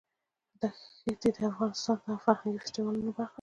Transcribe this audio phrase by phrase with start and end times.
[0.95, 3.27] ښتې د افغانستان د فرهنګي فستیوالونو برخه ده.